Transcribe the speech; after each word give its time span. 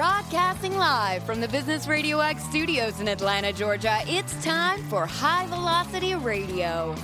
Broadcasting 0.00 0.78
live 0.78 1.22
from 1.24 1.42
the 1.42 1.48
Business 1.48 1.86
Radio 1.86 2.20
X 2.20 2.42
studios 2.44 3.00
in 3.00 3.08
Atlanta, 3.08 3.52
Georgia, 3.52 3.98
it's 4.06 4.32
time 4.42 4.82
for 4.84 5.04
High 5.04 5.44
Velocity 5.48 6.14
Radio. 6.14 6.94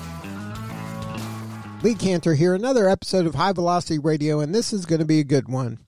Lee 1.82 1.94
Kantor 1.94 2.34
here, 2.34 2.54
another 2.54 2.88
episode 2.88 3.26
of 3.26 3.34
High 3.34 3.52
Velocity 3.52 3.98
Radio, 3.98 4.40
and 4.40 4.54
this 4.54 4.72
is 4.72 4.86
going 4.86 5.00
to 5.00 5.04
be 5.04 5.20
a 5.20 5.24
good 5.24 5.46
one. 5.46 5.78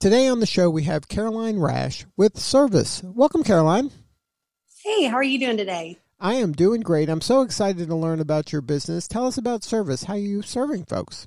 Today 0.00 0.28
on 0.28 0.40
the 0.40 0.44
show, 0.44 0.68
we 0.68 0.82
have 0.82 1.08
Caroline 1.08 1.58
Rash 1.58 2.04
with 2.18 2.34
CRVAS. 2.34 3.04
Welcome, 3.04 3.42
Caroline. 3.42 3.90
Hey, 4.84 5.04
how 5.04 5.16
are 5.16 5.22
you 5.22 5.38
doing 5.38 5.56
today? 5.56 5.96
I 6.20 6.34
am 6.34 6.52
doing 6.52 6.82
great. 6.82 7.08
I'm 7.08 7.22
so 7.22 7.40
excited 7.40 7.88
to 7.88 7.96
learn 7.96 8.20
about 8.20 8.52
your 8.52 8.60
business. 8.60 9.08
Tell 9.08 9.26
us 9.26 9.38
about 9.38 9.62
CRVAS. 9.62 10.04
How 10.04 10.12
are 10.12 10.18
you 10.18 10.42
serving 10.42 10.84
folks? 10.84 11.26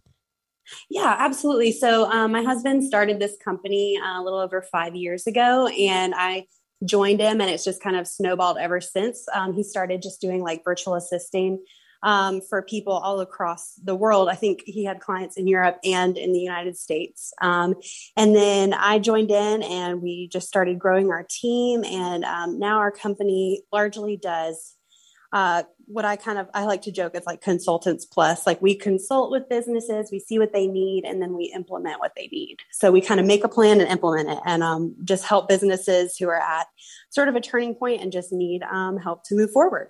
Yeah, 0.89 1.15
absolutely. 1.17 1.71
So, 1.71 2.09
um, 2.11 2.31
my 2.31 2.41
husband 2.43 2.83
started 2.83 3.19
this 3.19 3.35
company 3.43 3.99
uh, 4.03 4.21
a 4.21 4.23
little 4.23 4.39
over 4.39 4.61
five 4.61 4.95
years 4.95 5.27
ago, 5.27 5.67
and 5.67 6.13
I 6.15 6.47
joined 6.85 7.19
him, 7.19 7.41
and 7.41 7.49
it's 7.49 7.63
just 7.63 7.81
kind 7.81 7.95
of 7.95 8.07
snowballed 8.07 8.57
ever 8.57 8.81
since. 8.81 9.25
Um, 9.33 9.53
he 9.53 9.63
started 9.63 10.01
just 10.01 10.21
doing 10.21 10.41
like 10.41 10.63
virtual 10.63 10.95
assisting 10.95 11.63
um, 12.03 12.41
for 12.41 12.61
people 12.61 12.93
all 12.93 13.21
across 13.21 13.73
the 13.83 13.95
world. 13.95 14.29
I 14.29 14.35
think 14.35 14.61
he 14.65 14.83
had 14.83 14.99
clients 14.99 15.37
in 15.37 15.47
Europe 15.47 15.79
and 15.83 16.17
in 16.17 16.33
the 16.33 16.39
United 16.39 16.77
States. 16.77 17.33
Um, 17.41 17.75
and 18.17 18.35
then 18.35 18.73
I 18.73 18.99
joined 18.99 19.31
in, 19.31 19.63
and 19.63 20.01
we 20.01 20.27
just 20.27 20.47
started 20.47 20.77
growing 20.79 21.09
our 21.11 21.25
team, 21.29 21.83
and 21.85 22.23
um, 22.25 22.59
now 22.59 22.79
our 22.79 22.91
company 22.91 23.63
largely 23.71 24.17
does 24.17 24.75
uh, 25.33 25.63
what 25.85 26.05
I 26.05 26.15
kind 26.15 26.37
of 26.37 26.47
I 26.53 26.63
like 26.63 26.83
to 26.83 26.91
joke 26.91 27.13
it's 27.15 27.25
like 27.25 27.41
consultants 27.41 28.05
plus. 28.05 28.47
Like 28.47 28.61
we 28.61 28.75
consult 28.75 29.31
with 29.31 29.49
businesses, 29.49 30.11
we 30.11 30.19
see 30.19 30.39
what 30.39 30.53
they 30.53 30.67
need, 30.67 31.03
and 31.05 31.21
then 31.21 31.33
we 31.33 31.51
implement 31.53 31.99
what 31.99 32.13
they 32.15 32.27
need. 32.27 32.57
So 32.71 32.91
we 32.91 33.01
kind 33.01 33.19
of 33.19 33.25
make 33.25 33.43
a 33.43 33.49
plan 33.49 33.81
and 33.81 33.89
implement 33.89 34.29
it, 34.29 34.39
and 34.45 34.63
um, 34.63 34.95
just 35.03 35.25
help 35.25 35.49
businesses 35.49 36.15
who 36.17 36.29
are 36.29 36.39
at 36.39 36.67
sort 37.09 37.27
of 37.27 37.35
a 37.35 37.41
turning 37.41 37.73
point 37.75 38.01
and 38.01 38.11
just 38.11 38.31
need 38.31 38.61
um, 38.63 38.97
help 38.97 39.23
to 39.25 39.35
move 39.35 39.51
forward. 39.51 39.89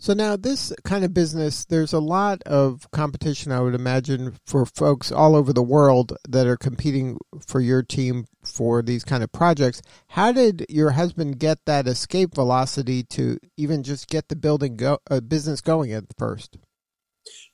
So 0.00 0.14
now 0.14 0.36
this 0.36 0.72
kind 0.84 1.04
of 1.04 1.12
business, 1.12 1.64
there's 1.64 1.92
a 1.92 1.98
lot 1.98 2.40
of 2.44 2.88
competition, 2.92 3.50
I 3.50 3.60
would 3.60 3.74
imagine, 3.74 4.36
for 4.46 4.64
folks 4.64 5.10
all 5.10 5.34
over 5.34 5.52
the 5.52 5.62
world 5.62 6.16
that 6.28 6.46
are 6.46 6.56
competing 6.56 7.18
for 7.44 7.60
your 7.60 7.82
team 7.82 8.26
for 8.44 8.80
these 8.80 9.02
kind 9.02 9.24
of 9.24 9.32
projects. 9.32 9.82
How 10.10 10.30
did 10.30 10.64
your 10.68 10.92
husband 10.92 11.40
get 11.40 11.58
that 11.66 11.88
escape 11.88 12.36
velocity 12.36 13.02
to 13.10 13.38
even 13.56 13.82
just 13.82 14.06
get 14.06 14.28
the 14.28 14.36
building 14.36 14.76
go, 14.76 14.98
uh, 15.10 15.20
business 15.20 15.60
going 15.60 15.92
at 15.92 16.04
first? 16.16 16.58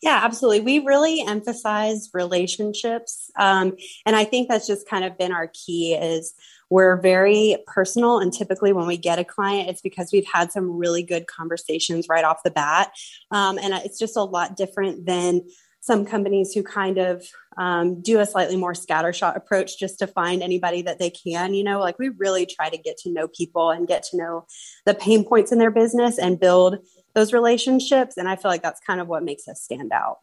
Yeah, 0.03 0.21
absolutely. 0.23 0.61
We 0.61 0.79
really 0.85 1.23
emphasize 1.27 2.11
relationships, 2.13 3.31
um, 3.39 3.75
and 4.07 4.15
I 4.17 4.25
think 4.25 4.49
that's 4.49 4.67
just 4.67 4.89
kind 4.89 5.05
of 5.05 5.17
been 5.19 5.33
our 5.33 5.49
key. 5.53 5.95
Is 5.95 6.35
we're 6.71 6.97
very 7.01 7.57
personal, 7.67 8.19
and 8.19 8.33
typically 8.33 8.73
when 8.73 8.87
we 8.87 8.97
get 8.97 9.19
a 9.19 9.25
client, 9.25 9.69
it's 9.69 9.81
because 9.83 10.11
we've 10.13 10.27
had 10.27 10.53
some 10.53 10.77
really 10.77 11.03
good 11.03 11.27
conversations 11.27 12.07
right 12.09 12.25
off 12.25 12.43
the 12.45 12.51
bat, 12.51 12.93
um, 13.31 13.59
and 13.59 13.75
it's 13.75 13.99
just 13.99 14.17
a 14.17 14.23
lot 14.25 14.57
different 14.57 15.07
than 15.07 15.43
some 15.85 16.07
companies 16.07 16.55
who 16.55 16.63
kind 16.63 16.97
of 16.97 17.27
um, 17.59 18.01
do 18.01 18.19
a 18.19 18.25
slightly 18.25 18.57
more 18.57 18.73
scattershot 18.73 19.37
approach 19.37 19.79
just 19.79 19.99
to 19.99 20.07
find 20.07 20.43
anybody 20.43 20.81
that 20.81 20.99
they 20.99 21.11
can. 21.11 21.53
You 21.53 21.63
know, 21.63 21.79
like 21.79 21.99
we 21.99 22.09
really 22.09 22.47
try 22.47 22.71
to 22.71 22.79
get 22.79 22.97
to 22.99 23.13
know 23.13 23.29
people 23.29 23.71
and 23.71 23.87
get 23.87 24.03
to 24.05 24.17
know 24.17 24.47
the 24.87 24.95
pain 24.95 25.25
points 25.27 25.53
in 25.53 25.59
their 25.59 25.71
business 25.71 26.19
and 26.19 26.41
build 26.41 26.79
those 27.15 27.33
relationships. 27.33 28.17
And 28.17 28.29
I 28.29 28.37
feel 28.37 28.51
like 28.51 28.63
that's 28.63 28.81
kind 28.81 29.01
of 29.01 29.09
what 29.09 29.23
makes 29.23 29.49
us 29.49 29.63
stand 29.63 29.93
out. 29.93 30.19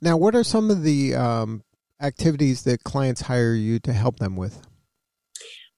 Now, 0.00 0.16
what 0.16 0.34
are 0.34 0.44
some 0.44 0.70
of 0.70 0.82
the 0.82 1.14
um, 1.14 1.62
activities 2.00 2.62
that 2.64 2.82
clients 2.84 3.22
hire 3.22 3.54
you 3.54 3.78
to 3.80 3.92
help 3.92 4.18
them 4.18 4.36
with? 4.36 4.66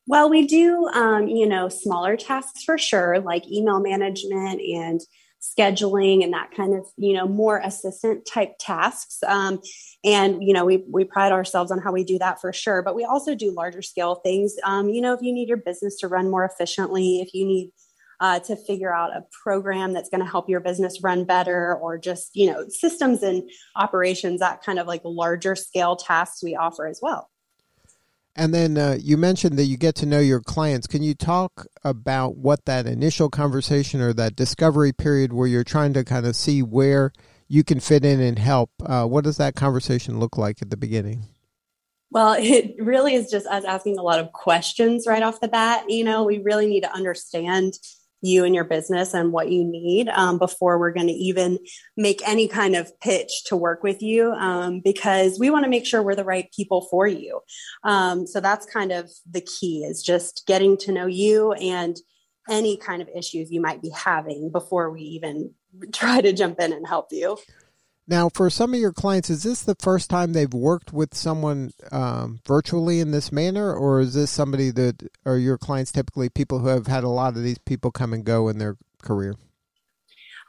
Well, 0.06 0.28
we 0.28 0.46
do, 0.46 0.86
um, 0.88 1.28
you 1.28 1.46
know, 1.46 1.68
smaller 1.68 2.16
tasks 2.16 2.62
for 2.64 2.76
sure, 2.76 3.20
like 3.20 3.50
email 3.50 3.80
management 3.80 4.60
and 4.60 5.00
scheduling 5.40 6.24
and 6.24 6.32
that 6.32 6.50
kind 6.56 6.74
of, 6.74 6.86
you 6.96 7.12
know, 7.12 7.26
more 7.26 7.60
assistant 7.62 8.26
type 8.30 8.52
tasks. 8.58 9.22
Um, 9.26 9.60
and, 10.02 10.42
you 10.42 10.54
know, 10.54 10.64
we, 10.64 10.84
we 10.90 11.04
pride 11.04 11.32
ourselves 11.32 11.70
on 11.70 11.80
how 11.80 11.92
we 11.92 12.04
do 12.04 12.18
that 12.18 12.40
for 12.40 12.52
sure. 12.52 12.82
But 12.82 12.94
we 12.94 13.04
also 13.04 13.34
do 13.34 13.50
larger 13.50 13.82
scale 13.82 14.16
things. 14.16 14.54
Um, 14.64 14.88
you 14.88 15.00
know, 15.00 15.12
if 15.12 15.20
you 15.22 15.32
need 15.32 15.48
your 15.48 15.58
business 15.58 15.96
to 15.98 16.08
run 16.08 16.30
more 16.30 16.44
efficiently, 16.44 17.20
if 17.20 17.34
you 17.34 17.46
need 17.46 17.72
uh, 18.20 18.40
to 18.40 18.56
figure 18.56 18.94
out 18.94 19.16
a 19.16 19.24
program 19.42 19.92
that's 19.92 20.08
going 20.08 20.22
to 20.22 20.30
help 20.30 20.48
your 20.48 20.60
business 20.60 21.02
run 21.02 21.24
better 21.24 21.74
or 21.76 21.98
just 21.98 22.30
you 22.34 22.50
know 22.50 22.66
systems 22.68 23.22
and 23.22 23.48
operations 23.76 24.40
that 24.40 24.62
kind 24.62 24.78
of 24.78 24.86
like 24.86 25.02
larger 25.04 25.54
scale 25.54 25.96
tasks 25.96 26.42
we 26.42 26.56
offer 26.56 26.86
as 26.86 27.00
well 27.02 27.30
and 28.36 28.52
then 28.52 28.76
uh, 28.76 28.96
you 29.00 29.16
mentioned 29.16 29.58
that 29.58 29.64
you 29.64 29.76
get 29.76 29.94
to 29.96 30.06
know 30.06 30.18
your 30.18 30.40
clients. 30.40 30.86
Can 30.86 31.02
you 31.02 31.14
talk 31.14 31.66
about 31.84 32.36
what 32.36 32.64
that 32.64 32.86
initial 32.86 33.30
conversation 33.30 34.00
or 34.00 34.12
that 34.14 34.34
discovery 34.34 34.92
period 34.92 35.32
where 35.32 35.46
you're 35.46 35.62
trying 35.62 35.92
to 35.92 36.04
kind 36.04 36.26
of 36.26 36.34
see 36.34 36.60
where 36.60 37.12
you 37.46 37.62
can 37.62 37.78
fit 37.78 38.04
in 38.04 38.20
and 38.20 38.38
help? 38.38 38.70
Uh, 38.84 39.06
what 39.06 39.22
does 39.22 39.36
that 39.36 39.54
conversation 39.54 40.18
look 40.18 40.36
like 40.36 40.60
at 40.60 40.70
the 40.70 40.76
beginning? 40.76 41.26
Well, 42.10 42.34
it 42.38 42.74
really 42.78 43.14
is 43.14 43.30
just 43.30 43.46
us 43.46 43.64
asking 43.64 43.98
a 43.98 44.02
lot 44.02 44.18
of 44.18 44.32
questions 44.32 45.06
right 45.06 45.22
off 45.22 45.40
the 45.40 45.48
bat. 45.48 45.84
You 45.88 46.04
know, 46.04 46.24
we 46.24 46.38
really 46.38 46.66
need 46.66 46.82
to 46.82 46.92
understand 46.92 47.74
you 48.24 48.44
and 48.44 48.54
your 48.54 48.64
business 48.64 49.14
and 49.14 49.32
what 49.32 49.50
you 49.50 49.64
need 49.64 50.08
um, 50.08 50.38
before 50.38 50.78
we're 50.78 50.92
going 50.92 51.06
to 51.06 51.12
even 51.12 51.58
make 51.96 52.26
any 52.26 52.48
kind 52.48 52.74
of 52.74 52.90
pitch 53.00 53.44
to 53.44 53.56
work 53.56 53.82
with 53.82 54.02
you 54.02 54.32
um, 54.32 54.80
because 54.80 55.38
we 55.38 55.50
want 55.50 55.64
to 55.64 55.70
make 55.70 55.86
sure 55.86 56.02
we're 56.02 56.14
the 56.14 56.24
right 56.24 56.48
people 56.56 56.82
for 56.90 57.06
you. 57.06 57.40
Um, 57.82 58.26
so 58.26 58.40
that's 58.40 58.66
kind 58.66 58.92
of 58.92 59.10
the 59.30 59.42
key 59.42 59.84
is 59.84 60.02
just 60.02 60.44
getting 60.46 60.76
to 60.78 60.92
know 60.92 61.06
you 61.06 61.52
and 61.52 61.96
any 62.48 62.76
kind 62.76 63.02
of 63.02 63.08
issues 63.14 63.50
you 63.50 63.60
might 63.60 63.82
be 63.82 63.90
having 63.90 64.50
before 64.50 64.90
we 64.90 65.02
even 65.02 65.52
try 65.92 66.20
to 66.20 66.32
jump 66.32 66.60
in 66.60 66.72
and 66.72 66.86
help 66.86 67.08
you 67.10 67.38
now, 68.06 68.28
for 68.28 68.50
some 68.50 68.74
of 68.74 68.80
your 68.80 68.92
clients, 68.92 69.30
is 69.30 69.44
this 69.44 69.62
the 69.62 69.76
first 69.76 70.10
time 70.10 70.32
they've 70.32 70.52
worked 70.52 70.92
with 70.92 71.14
someone 71.14 71.70
um, 71.90 72.40
virtually 72.46 73.00
in 73.00 73.12
this 73.12 73.32
manner, 73.32 73.72
or 73.72 74.00
is 74.00 74.12
this 74.12 74.30
somebody 74.30 74.70
that 74.72 75.08
are 75.24 75.38
your 75.38 75.56
clients 75.56 75.90
typically 75.90 76.28
people 76.28 76.58
who 76.58 76.68
have 76.68 76.86
had 76.86 77.02
a 77.02 77.08
lot 77.08 77.36
of 77.36 77.42
these 77.42 77.58
people 77.58 77.90
come 77.90 78.12
and 78.12 78.24
go 78.24 78.48
in 78.48 78.58
their 78.58 78.76
career? 79.02 79.36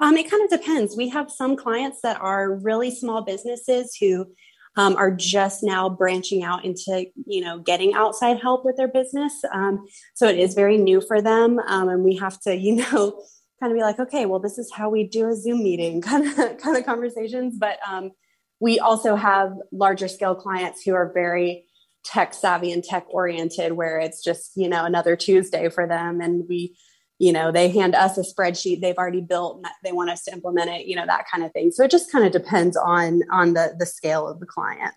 Um, 0.02 0.18
it 0.18 0.30
kind 0.30 0.44
of 0.44 0.50
depends. 0.50 0.98
We 0.98 1.08
have 1.10 1.32
some 1.32 1.56
clients 1.56 2.02
that 2.02 2.20
are 2.20 2.56
really 2.56 2.92
small 2.92 3.22
businesses 3.24 3.96
who 3.96 4.28
um, 4.76 4.98
are 4.98 5.12
just 5.12 5.64
now 5.64 5.88
branching 5.88 6.44
out 6.44 6.66
into 6.66 7.06
you 7.26 7.42
know 7.42 7.60
getting 7.60 7.94
outside 7.94 8.42
help 8.42 8.66
with 8.66 8.76
their 8.76 8.90
business. 8.90 9.34
Um, 9.54 9.86
so 10.14 10.28
it 10.28 10.38
is 10.38 10.54
very 10.54 10.78
new 10.78 11.00
for 11.00 11.22
them, 11.22 11.60
um, 11.60 11.88
and 11.88 12.04
we 12.04 12.18
have 12.18 12.38
to 12.42 12.56
you 12.58 12.76
know 12.76 13.24
kind 13.60 13.72
of 13.72 13.78
be 13.78 13.84
like, 13.84 14.00
okay, 14.00 14.26
well, 14.26 14.40
this 14.40 14.58
is 14.58 14.72
how 14.72 14.90
we 14.90 15.06
do 15.08 15.30
a 15.30 15.36
Zoom 15.36 15.64
meeting 15.64 16.02
kind 16.10 16.28
of 16.28 16.58
kind 16.58 16.78
of 16.78 16.86
conversations. 16.86 17.58
But 17.58 17.78
um, 17.88 18.12
we 18.60 18.80
also 18.80 19.16
have 19.16 19.54
larger 19.72 20.08
scale 20.08 20.36
clients 20.36 20.84
who 20.84 20.94
are 20.94 21.12
very 21.14 21.66
tech 22.04 22.34
savvy 22.34 22.72
and 22.72 22.84
tech 22.84 23.06
oriented, 23.10 23.74
where 23.74 24.00
it's 24.00 24.24
just 24.24 24.52
you 24.56 24.70
know 24.70 24.86
another 24.86 25.16
Tuesday 25.16 25.70
for 25.70 25.88
them, 25.88 26.22
and 26.22 26.46
we 26.48 26.76
you 27.20 27.32
know 27.32 27.52
they 27.52 27.70
hand 27.70 27.96
us 27.96 28.18
a 28.18 28.22
spreadsheet 28.22 28.82
they've 28.82 28.98
already 28.98 29.22
built 29.22 29.56
and 29.58 29.68
they 29.86 29.94
want 29.94 30.10
us 30.10 30.26
to 30.26 30.34
implement 30.34 30.70
it 30.70 30.86
you 30.86 30.96
know 30.96 31.06
that 31.06 31.26
kind 31.32 31.44
of 31.44 31.52
thing. 31.52 31.72
So 31.72 31.84
it 31.84 31.92
just 31.92 32.12
kind 32.12 32.26
of 32.26 32.32
depends 32.32 32.76
on 32.78 33.22
on 33.32 33.54
the 33.54 33.76
the 33.78 33.86
scale 33.86 34.28
of 34.28 34.40
the 34.40 34.46
client 34.46 34.94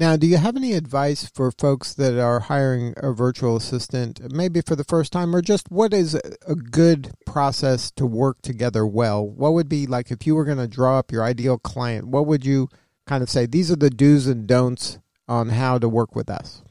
now, 0.00 0.16
do 0.16 0.26
you 0.26 0.38
have 0.38 0.56
any 0.56 0.72
advice 0.72 1.26
for 1.26 1.52
folks 1.52 1.92
that 1.92 2.18
are 2.18 2.40
hiring 2.40 2.94
a 2.96 3.12
virtual 3.12 3.54
assistant, 3.54 4.32
maybe 4.32 4.62
for 4.62 4.74
the 4.74 4.82
first 4.82 5.12
time, 5.12 5.36
or 5.36 5.42
just 5.42 5.70
what 5.70 5.92
is 5.92 6.14
a 6.14 6.54
good 6.54 7.12
process 7.26 7.90
to 7.92 8.06
work 8.06 8.40
together 8.40 8.86
well? 8.86 9.28
What 9.28 9.52
would 9.52 9.68
be 9.68 9.86
like 9.86 10.10
if 10.10 10.26
you 10.26 10.34
were 10.34 10.46
going 10.46 10.56
to 10.56 10.66
draw 10.66 10.98
up 10.98 11.12
your 11.12 11.22
ideal 11.22 11.58
client? 11.58 12.08
What 12.08 12.26
would 12.26 12.46
you 12.46 12.70
kind 13.06 13.22
of 13.22 13.28
say? 13.28 13.44
These 13.44 13.70
are 13.70 13.76
the 13.76 13.90
do's 13.90 14.26
and 14.26 14.46
don'ts 14.46 14.98
on 15.28 15.50
how 15.50 15.76
to 15.76 15.86
work 15.86 16.16
with 16.16 16.30
us. 16.30 16.62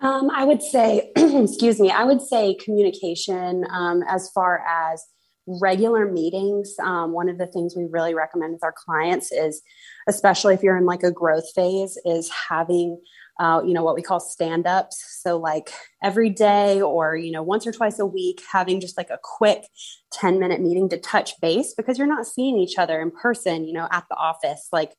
Um, 0.00 0.28
I 0.34 0.42
would 0.42 0.60
say, 0.60 1.12
excuse 1.16 1.78
me, 1.78 1.92
I 1.92 2.02
would 2.02 2.20
say 2.20 2.54
communication 2.56 3.64
um, 3.70 4.02
as 4.08 4.28
far 4.30 4.58
as 4.66 5.06
regular 5.46 6.10
meetings. 6.10 6.74
Um, 6.82 7.12
one 7.12 7.28
of 7.28 7.38
the 7.38 7.46
things 7.46 7.74
we 7.76 7.86
really 7.90 8.14
recommend 8.14 8.52
with 8.52 8.64
our 8.64 8.74
clients 8.76 9.32
is 9.32 9.62
especially 10.08 10.54
if 10.54 10.62
you're 10.62 10.76
in 10.76 10.86
like 10.86 11.02
a 11.02 11.10
growth 11.10 11.50
phase, 11.54 11.98
is 12.04 12.30
having 12.48 12.98
uh, 13.40 13.62
you 13.64 13.72
know 13.72 13.82
what 13.82 13.94
we 13.94 14.02
call 14.02 14.20
stand 14.20 14.66
ups 14.66 15.20
so 15.22 15.38
like 15.38 15.72
every 16.02 16.28
day 16.28 16.80
or 16.80 17.16
you 17.16 17.32
know 17.32 17.42
once 17.42 17.66
or 17.66 17.72
twice 17.72 17.98
a 17.98 18.06
week 18.06 18.42
having 18.52 18.78
just 18.78 18.96
like 18.96 19.08
a 19.08 19.18
quick 19.22 19.64
10 20.12 20.38
minute 20.38 20.60
meeting 20.60 20.88
to 20.88 20.98
touch 20.98 21.32
base 21.40 21.72
because 21.74 21.96
you're 21.96 22.06
not 22.06 22.26
seeing 22.26 22.58
each 22.58 22.76
other 22.78 23.00
in 23.00 23.10
person 23.10 23.66
you 23.66 23.72
know 23.72 23.88
at 23.90 24.04
the 24.10 24.16
office 24.16 24.68
like 24.70 24.92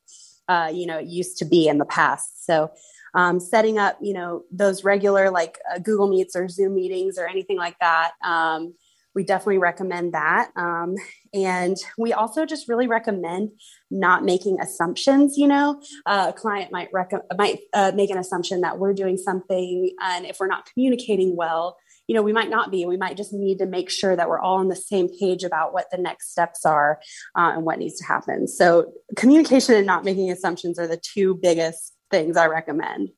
uh, 0.50 0.70
you 0.74 0.86
know 0.86 0.98
it 0.98 1.06
used 1.06 1.38
to 1.38 1.46
be 1.46 1.68
in 1.68 1.78
the 1.78 1.86
past 1.86 2.46
so 2.46 2.70
um, 3.14 3.40
setting 3.40 3.78
up 3.78 3.98
you 4.02 4.14
know 4.14 4.44
those 4.52 4.84
regular 4.84 5.30
like 5.30 5.60
uh, 5.72 5.78
google 5.78 6.08
meets 6.08 6.36
or 6.36 6.50
zoom 6.50 6.74
meetings 6.74 7.20
or 7.20 7.28
anything 7.28 7.58
like 7.58 7.78
that 7.80 8.12
um, 8.24 8.74
we 9.16 9.24
definitely 9.24 9.60
recommend 9.60 10.14
that. 10.14 10.52
Um, 10.56 10.96
and 11.34 11.78
we 11.98 12.14
also 12.14 12.46
just 12.46 12.68
really 12.68 12.88
recommend 12.88 13.52
not 13.92 14.24
making 14.24 14.60
assumptions. 14.60 15.38
You 15.38 15.48
know, 15.48 15.82
uh, 16.06 16.28
a 16.30 16.34
client 16.34 16.72
might 16.72 16.90
rec- 16.92 17.12
might 17.38 17.60
uh, 17.74 17.92
make 17.96 18.10
an 18.10 18.18
assumption 18.18 18.62
that 18.62 18.80
we're 18.80 18.94
doing 18.94 19.18
something, 19.18 19.92
and 20.02 20.26
if 20.26 20.40
we're 20.40 20.48
not 20.48 20.66
communicating 20.66 21.36
well, 21.36 21.78
you 22.08 22.16
know, 22.16 22.22
we 22.22 22.34
might 22.34 22.50
not 22.50 22.72
be. 22.72 22.86
We 22.86 22.98
might 22.98 23.18
just 23.18 23.34
need 23.34 23.60
to 23.60 23.66
make 23.66 23.90
sure 23.90 24.16
that 24.16 24.28
we're 24.28 24.40
all 24.40 24.58
on 24.58 24.68
the 24.68 24.76
same 24.76 25.08
page 25.20 25.44
about 25.44 25.74
what 25.74 25.90
the 25.92 25.98
next 25.98 26.32
steps 26.32 26.66
are 26.66 27.00
uh, 27.38 27.52
and 27.56 27.64
what 27.64 27.80
needs 27.80 27.98
to 28.00 28.06
happen. 28.06 28.48
So, 28.48 28.92
communication 29.16 29.76
and 29.76 29.88
not 29.88 30.04
making 30.04 30.30
assumptions 30.32 30.78
are 30.80 30.88
the 30.88 30.98
two 31.02 31.36
biggest 31.36 31.94
things 32.12 32.36
I 32.36 32.48
recommend. 32.48 33.10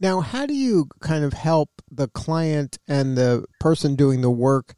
Now, 0.00 0.20
how 0.20 0.46
do 0.46 0.54
you 0.54 0.88
kind 1.00 1.24
of 1.24 1.32
help 1.32 1.70
the 1.90 2.08
client 2.08 2.78
and 2.88 3.16
the 3.16 3.44
person 3.60 3.96
doing 3.96 4.20
the 4.20 4.30
work 4.30 4.74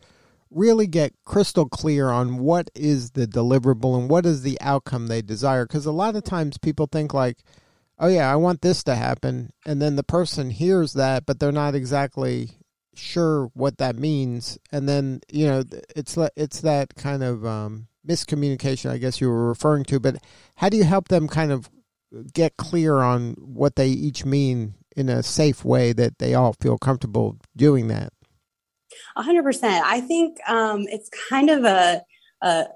really 0.57 0.87
get 0.87 1.13
crystal 1.25 1.69
clear 1.69 2.11
on 2.11 2.39
what 2.39 2.71
is 2.75 3.11
the 3.11 3.27
deliverable 3.27 3.99
and 3.99 4.09
what 4.09 4.27
is 4.27 4.43
the 4.43 4.59
outcome 4.61 5.07
they 5.07 5.23
desire? 5.23 5.67
Because 5.67 5.87
a 5.87 5.93
lot 5.93 6.17
of 6.17 6.25
times 6.25 6.59
people 6.59 6.89
think, 6.91 7.13
like, 7.13 7.39
oh, 7.99 8.09
yeah, 8.09 8.33
I 8.33 8.37
want 8.37 8.63
this 8.63 8.83
to 8.85 8.97
happen. 8.97 9.53
And 9.67 9.81
then 9.81 9.97
the 9.97 10.03
person 10.03 10.51
hears 10.51 10.95
that, 10.95 11.27
but 11.27 11.39
they're 11.39 11.53
not 11.53 11.75
exactly 11.75 12.51
sure 12.99 13.51
what 13.55 13.79
that 13.79 13.97
means, 13.97 14.59
and 14.73 14.89
then 14.89 15.21
you 15.31 15.47
know 15.47 15.65
it's 15.95 16.17
it's 16.37 16.61
that 16.63 16.95
kind 16.97 17.23
of 17.23 17.45
um, 17.47 17.89
miscommunication, 18.07 18.91
I 18.91 18.99
guess 18.99 19.21
you 19.21 19.29
were 19.29 19.49
referring 19.49 19.85
to. 19.85 20.01
But 20.01 20.17
how 20.57 20.69
do 20.69 20.77
you 20.77 20.85
help 20.85 21.09
them 21.09 21.29
kind 21.29 21.53
of 21.53 21.71
get 22.33 22.57
clear 22.57 22.99
on 22.99 23.35
what 23.39 23.77
they 23.77 23.89
each 23.89 24.25
mean 24.25 24.75
in 24.97 25.09
a 25.09 25.23
safe 25.23 25.65
way 25.65 25.93
that 25.93 26.19
they 26.19 26.35
all 26.35 26.55
feel 26.55 26.79
comfortable 26.79 27.37
doing 27.57 27.89
that? 27.89 28.13
A 29.17 29.23
hundred 29.23 29.45
percent. 29.45 29.85
I 29.87 30.01
think 30.01 30.39
um, 30.49 30.87
it's 30.89 31.11
kind 31.31 31.51
of 31.51 31.65
a, 31.65 32.03
a, 32.43 32.67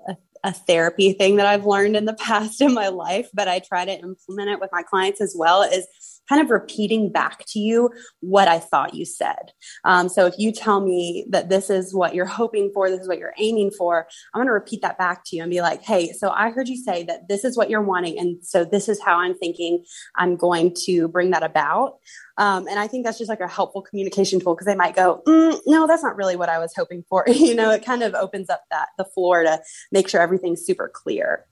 a 0.42 0.52
therapy 0.52 1.12
thing 1.12 1.36
that 1.36 1.46
I've 1.46 1.66
learned 1.66 1.96
in 1.96 2.06
the 2.06 2.14
past 2.20 2.60
in 2.60 2.72
my 2.72 2.88
life, 2.88 3.28
but 3.34 3.46
I 3.46 3.58
try 3.58 3.84
to 3.84 3.92
implement 3.92 4.50
it 4.50 4.60
with 4.60 4.70
my 4.72 4.82
clients 4.82 5.20
as 5.20 5.34
well. 5.38 5.62
Is 5.62 5.86
kind 6.28 6.40
of 6.40 6.50
repeating 6.50 7.10
back 7.10 7.44
to 7.48 7.58
you 7.58 7.90
what 8.20 8.48
I 8.48 8.58
thought 8.58 8.94
you 8.94 9.04
said. 9.04 9.52
Um, 9.84 10.08
so 10.08 10.26
if 10.26 10.34
you 10.38 10.52
tell 10.52 10.80
me 10.80 11.26
that 11.30 11.48
this 11.48 11.70
is 11.70 11.94
what 11.94 12.14
you're 12.14 12.24
hoping 12.26 12.70
for, 12.72 12.88
this 12.88 13.00
is 13.00 13.08
what 13.08 13.18
you're 13.18 13.34
aiming 13.38 13.72
for, 13.72 14.06
I'm 14.32 14.38
going 14.38 14.46
to 14.46 14.52
repeat 14.52 14.82
that 14.82 14.98
back 14.98 15.22
to 15.26 15.36
you 15.36 15.42
and 15.42 15.50
be 15.50 15.60
like, 15.60 15.82
hey, 15.82 16.12
so 16.12 16.30
I 16.30 16.50
heard 16.50 16.68
you 16.68 16.76
say 16.76 17.02
that 17.04 17.28
this 17.28 17.44
is 17.44 17.56
what 17.56 17.68
you're 17.68 17.82
wanting. 17.82 18.18
And 18.18 18.44
so 18.44 18.64
this 18.64 18.88
is 18.88 19.00
how 19.02 19.18
I'm 19.18 19.34
thinking 19.34 19.84
I'm 20.16 20.36
going 20.36 20.74
to 20.86 21.08
bring 21.08 21.30
that 21.30 21.42
about. 21.42 21.98
Um, 22.36 22.66
and 22.68 22.78
I 22.78 22.86
think 22.86 23.04
that's 23.04 23.18
just 23.18 23.28
like 23.28 23.40
a 23.40 23.48
helpful 23.48 23.82
communication 23.82 24.40
tool 24.40 24.54
because 24.54 24.66
they 24.66 24.74
might 24.74 24.96
go, 24.96 25.22
mm, 25.26 25.58
no, 25.66 25.86
that's 25.86 26.02
not 26.02 26.16
really 26.16 26.36
what 26.36 26.48
I 26.48 26.58
was 26.58 26.72
hoping 26.74 27.04
for. 27.08 27.24
you 27.28 27.54
know, 27.54 27.70
it 27.70 27.84
kind 27.84 28.02
of 28.02 28.14
opens 28.14 28.48
up 28.48 28.62
that 28.70 28.88
the 28.96 29.04
floor 29.04 29.42
to 29.42 29.60
make 29.92 30.08
sure 30.08 30.20
everything's 30.20 30.64
super 30.64 30.90
clear. 30.92 31.46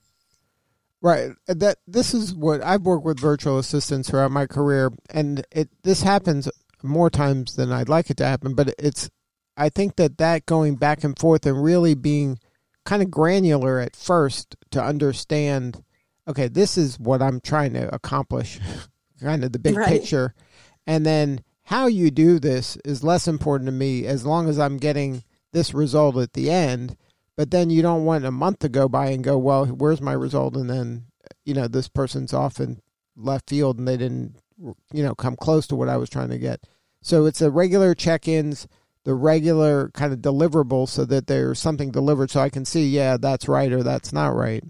Right. 1.01 1.31
That 1.47 1.77
this 1.87 2.13
is 2.13 2.33
what 2.33 2.63
I've 2.63 2.81
worked 2.81 3.05
with 3.05 3.19
virtual 3.19 3.57
assistants 3.57 4.09
throughout 4.09 4.31
my 4.31 4.45
career, 4.45 4.91
and 5.09 5.45
it 5.51 5.69
this 5.83 6.01
happens 6.03 6.49
more 6.83 7.09
times 7.09 7.55
than 7.55 7.71
I'd 7.71 7.89
like 7.89 8.09
it 8.09 8.17
to 8.17 8.25
happen. 8.25 8.53
But 8.53 8.75
it's 8.77 9.09
I 9.55 9.69
think 9.69 9.95
that 9.95 10.17
that 10.17 10.45
going 10.45 10.75
back 10.75 11.03
and 11.03 11.17
forth 11.17 11.45
and 11.45 11.63
really 11.63 11.93
being 11.93 12.39
kind 12.85 13.01
of 13.01 13.11
granular 13.11 13.79
at 13.79 13.95
first 13.95 14.55
to 14.71 14.83
understand. 14.83 15.83
Okay, 16.27 16.47
this 16.47 16.77
is 16.77 16.99
what 16.99 17.21
I'm 17.21 17.39
trying 17.39 17.73
to 17.73 17.93
accomplish, 17.93 18.59
kind 19.21 19.43
of 19.43 19.51
the 19.51 19.59
big 19.59 19.77
right. 19.77 19.87
picture, 19.87 20.35
and 20.85 21.05
then 21.05 21.43
how 21.63 21.87
you 21.87 22.11
do 22.11 22.39
this 22.39 22.77
is 22.83 23.03
less 23.03 23.27
important 23.27 23.67
to 23.67 23.71
me 23.71 24.05
as 24.05 24.25
long 24.25 24.49
as 24.49 24.59
I'm 24.59 24.77
getting 24.77 25.23
this 25.53 25.73
result 25.73 26.17
at 26.17 26.33
the 26.33 26.51
end 26.51 26.97
but 27.39 27.51
then 27.51 27.69
you 27.69 27.81
don't 27.81 28.03
want 28.03 28.25
a 28.25 28.31
month 28.31 28.59
to 28.59 28.67
go 28.67 28.89
by 28.89 29.11
and 29.11 29.23
go, 29.23 29.37
well, 29.37 29.65
where's 29.65 30.01
my 30.01 30.11
result? 30.11 30.57
And 30.57 30.69
then, 30.69 31.05
you 31.45 31.53
know, 31.53 31.69
this 31.69 31.87
person's 31.87 32.33
off 32.33 32.59
in 32.59 32.81
left 33.15 33.49
field 33.49 33.79
and 33.79 33.87
they 33.87 33.95
didn't, 33.95 34.35
you 34.91 35.01
know, 35.01 35.15
come 35.15 35.37
close 35.37 35.65
to 35.67 35.75
what 35.77 35.87
I 35.87 35.95
was 35.95 36.09
trying 36.09 36.31
to 36.31 36.37
get. 36.37 36.67
So 37.01 37.25
it's 37.25 37.39
the 37.39 37.49
regular 37.49 37.95
check 37.95 38.27
ins, 38.27 38.67
the 39.05 39.15
regular 39.15 39.89
kind 39.91 40.11
of 40.11 40.19
deliverables 40.19 40.89
so 40.89 41.05
that 41.05 41.27
there's 41.27 41.59
something 41.59 41.91
delivered 41.91 42.29
so 42.29 42.41
I 42.41 42.49
can 42.49 42.65
see, 42.65 42.85
yeah, 42.89 43.15
that's 43.15 43.47
right 43.47 43.71
or 43.71 43.83
that's 43.83 44.11
not 44.11 44.35
right. 44.35 44.65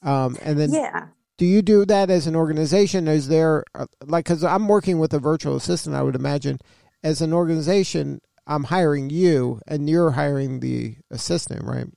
Um, 0.00 0.38
and 0.42 0.60
then, 0.60 0.70
yeah. 0.72 1.08
Do 1.38 1.44
you 1.44 1.60
do 1.60 1.84
that 1.86 2.08
as 2.08 2.28
an 2.28 2.36
organization? 2.36 3.08
Is 3.08 3.26
there, 3.26 3.64
uh, 3.74 3.86
like, 4.06 4.26
because 4.26 4.44
I'm 4.44 4.68
working 4.68 5.00
with 5.00 5.12
a 5.12 5.18
virtual 5.18 5.56
assistant, 5.56 5.96
I 5.96 6.04
would 6.04 6.14
imagine, 6.14 6.60
as 7.02 7.20
an 7.20 7.32
organization, 7.32 8.20
I'm 8.46 8.62
hiring 8.62 9.10
you 9.10 9.60
and 9.66 9.90
you're 9.90 10.12
hiring 10.12 10.60
the 10.60 10.98
assistant, 11.10 11.64
right? 11.64 11.88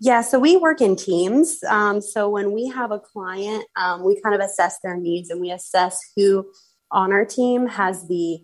Yeah, 0.00 0.22
so 0.22 0.38
we 0.38 0.56
work 0.56 0.80
in 0.80 0.96
teams. 0.96 1.62
Um, 1.68 2.00
so 2.00 2.28
when 2.28 2.52
we 2.52 2.68
have 2.68 2.90
a 2.90 2.98
client, 2.98 3.64
um, 3.76 4.04
we 4.04 4.20
kind 4.20 4.34
of 4.34 4.40
assess 4.40 4.78
their 4.82 4.96
needs 4.96 5.30
and 5.30 5.40
we 5.40 5.50
assess 5.50 6.00
who 6.16 6.46
on 6.90 7.12
our 7.12 7.24
team 7.24 7.66
has 7.66 8.06
the 8.08 8.40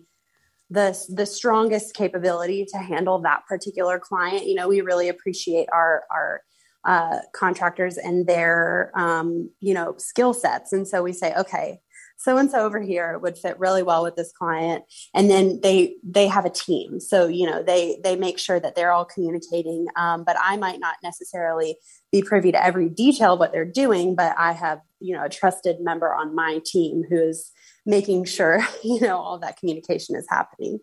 the 0.69 0.97
the 1.09 1.25
strongest 1.25 1.93
capability 1.95 2.65
to 2.65 2.77
handle 2.77 3.19
that 3.19 3.45
particular 3.47 3.99
client. 3.99 4.45
You 4.45 4.55
know, 4.55 4.67
we 4.67 4.81
really 4.81 5.09
appreciate 5.09 5.67
our 5.71 6.03
our 6.11 6.41
uh, 6.83 7.19
contractors 7.33 7.97
and 7.97 8.27
their 8.27 8.91
um, 8.95 9.49
you 9.59 9.73
know 9.73 9.95
skill 9.97 10.33
sets, 10.33 10.73
and 10.73 10.87
so 10.87 11.03
we 11.03 11.13
say, 11.13 11.33
okay, 11.35 11.79
so 12.17 12.37
and 12.37 12.49
so 12.49 12.59
over 12.59 12.81
here 12.81 13.17
would 13.19 13.37
fit 13.37 13.59
really 13.59 13.83
well 13.83 14.03
with 14.03 14.15
this 14.15 14.31
client. 14.31 14.83
And 15.13 15.29
then 15.29 15.59
they 15.61 15.95
they 16.03 16.27
have 16.27 16.45
a 16.45 16.49
team. 16.49 16.99
So 16.99 17.27
you 17.27 17.45
know 17.45 17.63
they 17.63 17.99
they 18.03 18.15
make 18.15 18.39
sure 18.39 18.59
that 18.59 18.75
they're 18.75 18.91
all 18.91 19.05
communicating. 19.05 19.87
Um, 19.95 20.23
but 20.23 20.35
i 20.39 20.57
might 20.57 20.79
not 20.79 20.95
necessarily 21.03 21.77
be 22.11 22.21
privy 22.21 22.51
to 22.51 22.63
every 22.63 22.89
detail 22.89 23.33
of 23.33 23.39
what 23.39 23.51
they're 23.51 23.65
doing 23.65 24.15
but 24.15 24.35
i 24.37 24.51
have 24.53 24.79
you 24.99 25.15
know 25.15 25.23
a 25.23 25.29
trusted 25.29 25.77
member 25.79 26.13
on 26.13 26.35
my 26.35 26.61
team 26.65 27.03
who 27.09 27.17
is 27.17 27.51
making 27.85 28.25
sure 28.25 28.59
you 28.83 28.99
know 29.01 29.17
all 29.17 29.39
that 29.39 29.57
communication 29.57 30.15
is 30.15 30.25
happening. 30.29 30.79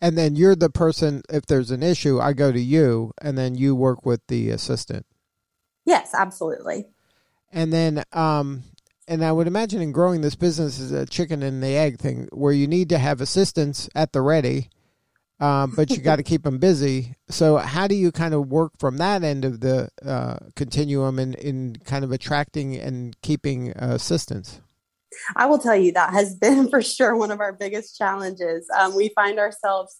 And 0.00 0.18
then 0.18 0.34
you're 0.34 0.56
the 0.56 0.70
person 0.70 1.22
if 1.30 1.46
there's 1.46 1.70
an 1.70 1.82
issue 1.82 2.20
i 2.20 2.32
go 2.32 2.52
to 2.52 2.60
you 2.60 3.12
and 3.20 3.38
then 3.38 3.54
you 3.54 3.74
work 3.74 4.04
with 4.04 4.20
the 4.28 4.50
assistant. 4.50 5.06
Yes 5.84 6.10
absolutely. 6.14 6.86
And 7.50 7.72
then 7.72 8.04
um 8.12 8.64
and 9.08 9.24
I 9.24 9.32
would 9.32 9.46
imagine 9.46 9.82
in 9.82 9.92
growing 9.92 10.20
this 10.20 10.34
business 10.34 10.78
is 10.78 10.92
a 10.92 11.06
chicken 11.06 11.42
and 11.42 11.62
the 11.62 11.76
egg 11.76 11.98
thing, 11.98 12.28
where 12.32 12.52
you 12.52 12.66
need 12.66 12.88
to 12.90 12.98
have 12.98 13.20
assistants 13.20 13.88
at 13.94 14.12
the 14.12 14.20
ready, 14.20 14.70
um, 15.40 15.72
but 15.74 15.90
you 15.90 15.98
got 15.98 16.16
to 16.16 16.22
keep 16.22 16.44
them 16.44 16.58
busy. 16.58 17.14
So, 17.28 17.56
how 17.56 17.86
do 17.86 17.94
you 17.94 18.12
kind 18.12 18.34
of 18.34 18.48
work 18.48 18.72
from 18.78 18.98
that 18.98 19.24
end 19.24 19.44
of 19.44 19.60
the 19.60 19.88
uh, 20.04 20.36
continuum 20.54 21.18
in, 21.18 21.34
in 21.34 21.76
kind 21.84 22.04
of 22.04 22.12
attracting 22.12 22.76
and 22.76 23.20
keeping 23.22 23.72
uh, 23.72 23.94
assistants? 23.94 24.60
I 25.36 25.46
will 25.46 25.58
tell 25.58 25.76
you 25.76 25.92
that 25.92 26.12
has 26.12 26.34
been 26.36 26.68
for 26.70 26.82
sure 26.82 27.16
one 27.16 27.30
of 27.30 27.40
our 27.40 27.52
biggest 27.52 27.98
challenges. 27.98 28.68
Um, 28.78 28.94
we 28.94 29.10
find 29.14 29.38
ourselves 29.38 29.96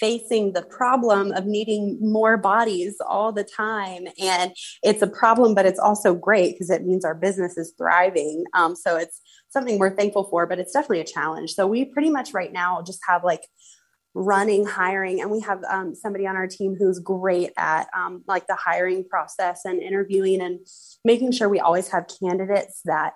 facing 0.00 0.52
the 0.52 0.62
problem 0.62 1.32
of 1.32 1.46
needing 1.46 1.98
more 2.00 2.36
bodies 2.36 2.96
all 3.06 3.32
the 3.32 3.44
time. 3.44 4.06
And 4.20 4.52
it's 4.82 5.02
a 5.02 5.06
problem, 5.06 5.54
but 5.54 5.66
it's 5.66 5.78
also 5.78 6.14
great 6.14 6.54
because 6.54 6.70
it 6.70 6.84
means 6.84 7.04
our 7.04 7.14
business 7.14 7.56
is 7.56 7.72
thriving. 7.76 8.44
Um, 8.54 8.76
so 8.76 8.96
it's 8.96 9.20
something 9.50 9.78
we're 9.78 9.96
thankful 9.96 10.24
for, 10.24 10.46
but 10.46 10.58
it's 10.58 10.72
definitely 10.72 11.00
a 11.00 11.04
challenge. 11.04 11.52
So 11.52 11.66
we 11.66 11.86
pretty 11.86 12.10
much 12.10 12.34
right 12.34 12.52
now 12.52 12.82
just 12.82 13.00
have 13.08 13.24
like 13.24 13.42
running 14.14 14.66
hiring 14.66 15.20
and 15.20 15.30
we 15.30 15.40
have 15.40 15.62
um, 15.64 15.94
somebody 15.94 16.26
on 16.26 16.36
our 16.36 16.46
team 16.46 16.74
who's 16.78 16.98
great 16.98 17.52
at 17.56 17.88
um, 17.96 18.24
like 18.26 18.46
the 18.46 18.56
hiring 18.56 19.04
process 19.04 19.64
and 19.64 19.80
interviewing 19.80 20.40
and 20.40 20.60
making 21.04 21.30
sure 21.32 21.48
we 21.48 21.60
always 21.60 21.88
have 21.88 22.06
candidates 22.20 22.80
that 22.84 23.12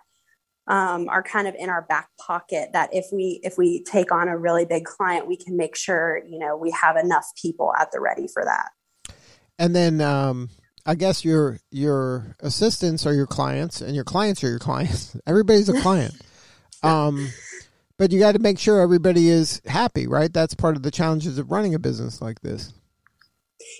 um, 0.68 1.08
are 1.08 1.22
kind 1.22 1.48
of 1.48 1.54
in 1.56 1.68
our 1.68 1.82
back 1.82 2.08
pocket 2.24 2.70
that 2.72 2.90
if 2.92 3.06
we 3.12 3.40
if 3.42 3.58
we 3.58 3.82
take 3.82 4.12
on 4.12 4.28
a 4.28 4.38
really 4.38 4.64
big 4.64 4.84
client 4.84 5.26
we 5.26 5.36
can 5.36 5.56
make 5.56 5.74
sure 5.74 6.20
you 6.28 6.38
know 6.38 6.56
we 6.56 6.70
have 6.70 6.96
enough 6.96 7.26
people 7.40 7.72
at 7.78 7.90
the 7.92 8.00
ready 8.00 8.28
for 8.32 8.44
that. 8.44 8.70
And 9.58 9.74
then 9.74 10.00
um, 10.00 10.50
i 10.86 10.94
guess 10.94 11.24
your 11.24 11.58
your 11.70 12.36
assistants 12.40 13.06
are 13.06 13.14
your 13.14 13.26
clients 13.26 13.80
and 13.80 13.94
your 13.94 14.04
clients 14.04 14.42
are 14.44 14.48
your 14.48 14.58
clients. 14.58 15.16
Everybody's 15.26 15.68
a 15.68 15.80
client. 15.80 16.14
Um, 16.84 17.28
but 17.96 18.10
you 18.10 18.18
got 18.18 18.32
to 18.32 18.40
make 18.40 18.58
sure 18.58 18.80
everybody 18.80 19.28
is 19.28 19.62
happy 19.66 20.08
right? 20.08 20.32
That's 20.32 20.52
part 20.52 20.74
of 20.74 20.82
the 20.82 20.90
challenges 20.90 21.38
of 21.38 21.52
running 21.52 21.76
a 21.76 21.78
business 21.78 22.20
like 22.20 22.40
this. 22.40 22.72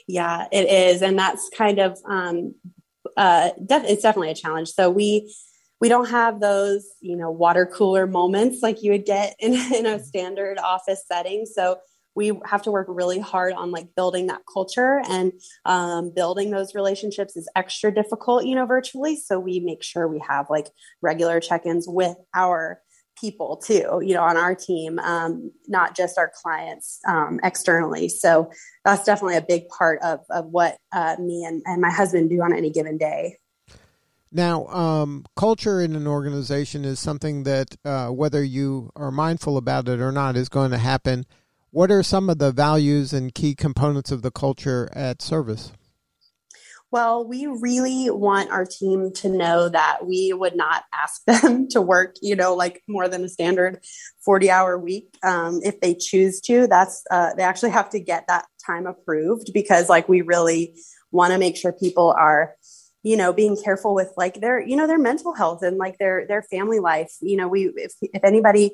Yeah 0.07 0.47
it 0.53 0.69
is. 0.71 1.03
And 1.03 1.19
that's 1.19 1.51
kind 1.59 1.81
of 1.81 1.99
um, 2.09 2.55
uh, 3.17 3.51
def- 3.67 3.87
it's 3.87 4.03
definitely 4.03 4.31
a 4.31 4.37
challenge. 4.37 4.69
So 4.69 4.89
we 4.89 5.35
we 5.83 5.89
don't 5.89 6.09
have 6.09 6.39
those 6.39 6.87
you 7.01 7.17
know 7.17 7.31
water 7.31 7.67
cooler 7.67 8.07
moments 8.07 8.62
like 8.62 8.85
you 8.85 8.93
would 8.93 9.05
get 9.05 9.35
in, 9.41 9.53
in 9.75 9.85
a 9.85 10.03
standard 10.03 10.57
office 10.59 11.05
setting 11.07 11.45
so 11.45 11.77
we 12.15 12.31
have 12.45 12.62
to 12.62 12.71
work 12.71 12.87
really 12.89 13.19
hard 13.19 13.53
on 13.55 13.71
like 13.73 13.89
building 13.97 14.27
that 14.27 14.43
culture 14.53 15.03
and 15.09 15.33
um, 15.65 16.12
building 16.15 16.51
those 16.51 16.75
relationships 16.75 17.37
is 17.37 17.49
extra 17.57 17.93
difficult 17.93 18.47
you 18.47 18.55
know 18.55 18.65
virtually 18.65 19.17
so 19.17 19.41
we 19.41 19.59
make 19.59 19.83
sure 19.83 20.07
we 20.07 20.23
have 20.27 20.47
like 20.49 20.69
regular 21.03 21.41
check-ins 21.41 21.87
with 21.89 22.17
our 22.35 22.81
people 23.21 23.59
too, 23.59 24.01
you 24.03 24.15
know, 24.15 24.23
on 24.23 24.37
our 24.39 24.55
team, 24.55 24.99
um, 24.99 25.53
not 25.69 25.95
just 25.95 26.19
our 26.19 26.33
clients 26.43 26.99
um, 27.07 27.39
externally. 27.45 28.09
So 28.09 28.51
that's 28.87 29.05
definitely 29.05 29.37
a 29.37 29.45
big 29.47 29.69
part 29.69 30.01
of, 30.03 30.21
of 30.31 30.47
what 30.47 30.77
uh, 30.93 31.17
me 31.21 31.45
and, 31.45 31.62
and 31.67 31.81
my 31.81 31.91
husband 31.91 32.31
do 32.31 32.41
on 32.41 32.55
any 32.55 32.71
given 32.71 32.97
day. 32.97 33.37
Now, 34.35 34.67
um, 34.69 35.27
culture 35.37 35.79
in 35.79 35.95
an 35.95 36.07
organization 36.07 36.87
is 36.87 36.99
something 36.99 37.43
that, 37.43 37.77
uh, 37.85 38.09
whether 38.09 38.43
you 38.43 38.91
are 38.97 39.11
mindful 39.11 39.59
about 39.59 39.89
it 39.89 40.01
or 40.01 40.11
not, 40.11 40.37
is 40.37 40.49
going 40.49 40.71
to 40.71 40.79
happen. 40.79 41.27
What 41.71 41.91
are 41.91 42.03
some 42.03 42.31
of 42.31 42.39
the 42.39 42.51
values 42.51 43.12
and 43.12 43.35
key 43.35 43.55
components 43.55 44.11
of 44.11 44.23
the 44.23 44.31
culture 44.31 44.89
at 44.95 45.19
CRVAS? 45.19 45.73
Well, 46.91 47.27
we 47.27 47.47
really 47.47 48.11
want 48.11 48.51
our 48.51 48.67
team 48.67 49.12
to 49.17 49.29
know 49.29 49.69
that 49.69 50.07
we 50.07 50.33
would 50.35 50.57
not 50.57 50.85
ask 50.95 51.23
them 51.43 51.69
to 51.69 51.83
work, 51.83 52.17
you 52.23 52.35
know, 52.35 52.55
like 52.55 52.83
more 52.89 53.09
than 53.09 53.25
a 53.25 53.29
standard 53.29 53.81
40 54.25 54.51
hour 54.51 54.79
week. 54.79 55.15
Um, 55.23 55.61
if 55.62 55.81
they 55.81 55.95
choose 55.95 56.41
to, 56.43 56.67
that's, 56.67 57.05
uh, 57.11 57.35
they 57.35 57.43
actually 57.43 57.71
have 57.71 57.91
to 57.91 58.01
get 58.01 58.27
that 58.29 58.47
time 58.67 58.87
approved 58.87 59.53
because 59.53 59.91
like 59.91 60.09
we 60.09 60.23
really 60.23 60.75
want 61.11 61.33
to 61.33 61.39
make 61.39 61.57
sure 61.57 61.73
people 61.73 62.15
are, 62.19 62.57
you 63.02 63.16
know, 63.16 63.32
being 63.32 63.56
careful 63.56 63.94
with 63.94 64.12
like 64.16 64.40
their, 64.40 64.61
you 64.61 64.76
know, 64.76 64.87
their 64.87 64.99
mental 64.99 65.35
health 65.35 65.62
and 65.62 65.76
like 65.76 65.99
their, 65.99 66.26
their 66.26 66.42
family 66.42 66.78
life. 66.78 67.12
You 67.21 67.37
know, 67.37 67.49
we, 67.49 67.73
if, 67.76 67.92
if 68.00 68.25
anybody 68.25 68.73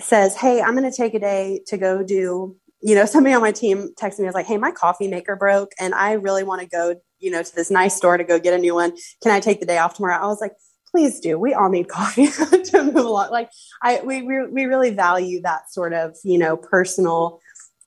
says, 0.00 0.36
Hey, 0.36 0.60
I'm 0.60 0.76
going 0.76 0.90
to 0.90 0.96
take 0.96 1.14
a 1.14 1.20
day 1.20 1.62
to 1.66 1.76
go 1.76 2.02
do 2.02 2.56
you 2.80 2.94
know, 2.94 3.04
somebody 3.06 3.34
on 3.34 3.42
my 3.42 3.50
team 3.52 3.90
texted 4.00 4.20
me, 4.20 4.26
I 4.26 4.28
was 4.28 4.34
like, 4.34 4.46
Hey, 4.46 4.56
my 4.56 4.70
coffee 4.70 5.08
maker 5.08 5.36
broke 5.36 5.72
and 5.80 5.94
I 5.94 6.12
really 6.12 6.44
want 6.44 6.62
to 6.62 6.68
go 6.68 6.94
you 7.18 7.30
know, 7.30 7.42
to 7.42 7.54
this 7.54 7.70
nice 7.70 7.96
store 7.96 8.16
to 8.16 8.24
go 8.24 8.38
get 8.38 8.54
a 8.54 8.58
new 8.58 8.74
one. 8.74 8.92
Can 9.22 9.32
I 9.32 9.40
take 9.40 9.60
the 9.60 9.66
day 9.66 9.78
off 9.78 9.94
tomorrow? 9.94 10.22
I 10.22 10.26
was 10.26 10.40
like, 10.40 10.52
please 10.90 11.20
do. 11.20 11.38
We 11.38 11.54
all 11.54 11.68
need 11.68 11.88
coffee 11.88 12.28
to 12.64 12.82
move 12.84 12.96
along. 12.96 13.30
Like 13.30 13.50
I, 13.82 14.00
we, 14.02 14.22
we, 14.22 14.46
we 14.46 14.64
really 14.64 14.90
value 14.90 15.42
that 15.42 15.70
sort 15.70 15.92
of, 15.92 16.16
you 16.24 16.38
know, 16.38 16.56
personal 16.56 17.40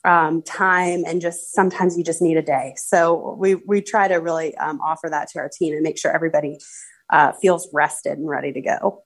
um, 0.04 0.42
time 0.42 1.04
and 1.06 1.22
just 1.22 1.54
sometimes 1.54 1.98
you 1.98 2.04
just 2.04 2.22
need 2.22 2.38
a 2.38 2.42
day. 2.42 2.74
So 2.78 3.36
we, 3.38 3.56
we 3.56 3.82
try 3.82 4.08
to 4.08 4.16
really 4.16 4.56
um, 4.58 4.80
offer 4.82 5.10
that 5.10 5.30
to 5.30 5.40
our 5.40 5.50
team 5.50 5.74
and 5.74 5.84
make 5.84 5.98
sure 5.98 6.12
everybody 6.12 6.58
uh, 7.10 7.34
feels 7.34 7.70
rested 7.74 8.18
and 8.18 8.28
ready 8.28 8.52
to 8.54 8.62
go. 8.62 9.04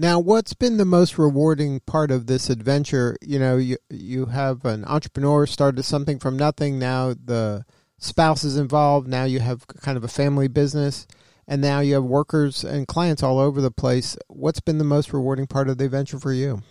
Now, 0.00 0.20
what's 0.20 0.54
been 0.54 0.76
the 0.76 0.84
most 0.84 1.18
rewarding 1.18 1.80
part 1.80 2.12
of 2.12 2.26
this 2.26 2.50
adventure? 2.50 3.16
You 3.20 3.40
know, 3.40 3.56
you 3.56 3.78
you 3.90 4.26
have 4.26 4.64
an 4.64 4.84
entrepreneur 4.84 5.44
started 5.44 5.82
something 5.82 6.20
from 6.20 6.36
nothing. 6.36 6.78
Now 6.78 7.14
the 7.14 7.64
spouse 7.98 8.44
is 8.44 8.56
involved. 8.56 9.08
Now 9.08 9.24
you 9.24 9.40
have 9.40 9.66
kind 9.66 9.96
of 9.96 10.04
a 10.04 10.08
family 10.08 10.46
business, 10.46 11.08
and 11.48 11.60
now 11.60 11.80
you 11.80 11.94
have 11.94 12.04
workers 12.04 12.62
and 12.62 12.86
clients 12.86 13.24
all 13.24 13.40
over 13.40 13.60
the 13.60 13.72
place. 13.72 14.16
What's 14.28 14.60
been 14.60 14.78
the 14.78 14.84
most 14.84 15.12
rewarding 15.12 15.48
part 15.48 15.68
of 15.68 15.78
the 15.78 15.86
adventure 15.86 16.20
for 16.20 16.32
you? 16.32 16.62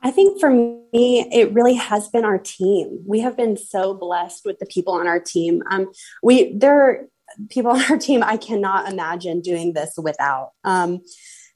I 0.00 0.10
think 0.10 0.38
for 0.38 0.50
me, 0.50 1.28
it 1.32 1.52
really 1.52 1.74
has 1.74 2.08
been 2.08 2.24
our 2.24 2.38
team. 2.38 3.02
We 3.04 3.20
have 3.20 3.36
been 3.36 3.56
so 3.56 3.94
blessed 3.94 4.44
with 4.44 4.58
the 4.58 4.66
people 4.66 4.94
on 4.94 5.08
our 5.08 5.18
team. 5.18 5.62
Um, 5.70 5.90
we 6.22 6.56
there 6.56 6.80
are 6.80 7.06
people 7.50 7.70
on 7.76 7.82
our 7.90 7.98
team 7.98 8.22
I 8.22 8.36
cannot 8.36 8.90
imagine 8.90 9.40
doing 9.40 9.72
this 9.72 9.94
without. 9.96 10.52
Um, 10.64 11.00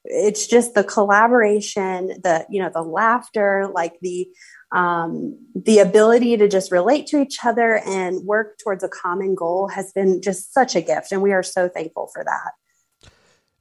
it's 0.04 0.48
just 0.48 0.74
the 0.74 0.82
collaboration, 0.82 2.08
the 2.08 2.44
you 2.50 2.60
know 2.60 2.70
the 2.72 2.82
laughter, 2.82 3.70
like 3.72 3.94
the 4.00 4.28
um, 4.72 5.38
the 5.54 5.78
ability 5.78 6.36
to 6.38 6.48
just 6.48 6.72
relate 6.72 7.06
to 7.08 7.20
each 7.20 7.38
other 7.44 7.78
and 7.86 8.24
work 8.24 8.58
towards 8.58 8.82
a 8.82 8.88
common 8.88 9.34
goal 9.34 9.68
has 9.68 9.92
been 9.92 10.22
just 10.22 10.52
such 10.52 10.74
a 10.74 10.80
gift. 10.80 11.12
And 11.12 11.22
we 11.22 11.32
are 11.32 11.42
so 11.42 11.68
thankful 11.68 12.10
for 12.12 12.24
that. 12.24 13.10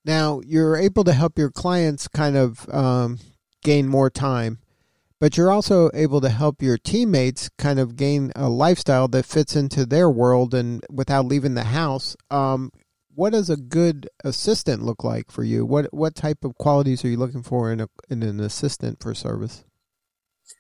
Now, 0.06 0.42
you're 0.46 0.78
able 0.78 1.04
to 1.04 1.14
help 1.14 1.38
your 1.38 1.52
clients 1.52 2.08
kind 2.08 2.36
of 2.38 2.68
um, 2.74 3.20
gain 3.62 3.88
more 3.88 4.10
time, 4.10 4.60
but 5.22 5.38
you're 5.38 5.51
also 5.51 5.92
able 5.94 6.20
to 6.20 6.30
help 6.30 6.63
your 6.63 6.80
teammates 6.80 7.48
kind 7.60 7.80
of 7.80 7.96
gain 7.96 8.32
a 8.36 8.50
lifestyle 8.50 9.08
that 9.08 9.24
fits 9.24 9.56
into 9.56 9.86
their 9.86 10.10
world 10.10 10.56
and 10.56 10.84
without 10.90 11.28
leaving 11.28 11.54
the 11.54 11.66
house. 11.66 12.18
Um, 12.32 12.72
what 13.13 13.34
does 13.34 13.48
a 13.48 13.56
good 13.56 14.10
assistant 14.24 14.82
look 14.82 15.04
like 15.04 15.30
for 15.30 15.44
you? 15.44 15.63
What 15.63 15.94
what 15.94 16.16
type 16.16 16.44
of 16.44 16.58
qualities 16.58 17.06
are 17.06 17.08
you 17.08 17.18
looking 17.18 17.44
for 17.44 17.72
in 17.72 17.82
a 17.82 17.88
in 18.10 18.24
an 18.24 18.40
assistant 18.40 19.00
for 19.00 19.13
CRVAS? 19.13 19.63